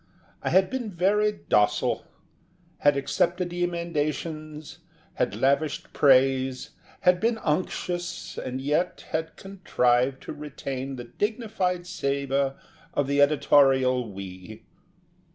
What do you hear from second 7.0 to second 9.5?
had been unctuous and yet had